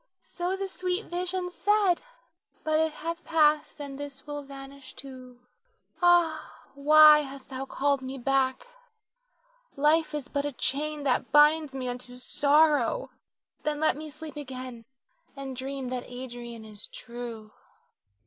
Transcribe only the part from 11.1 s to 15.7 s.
binds me unto sorrow, then let me sleep again and